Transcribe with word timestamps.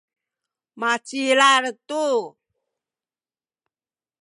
macilal 0.79 1.65
tu. 1.87 2.05